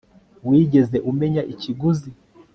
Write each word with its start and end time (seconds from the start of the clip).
wigeze 0.47 0.97
umenya 1.11 1.41
ikiguzi 1.53 2.09